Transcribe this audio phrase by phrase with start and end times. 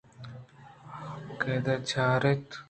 [1.41, 2.47] کاگدءَ چاریت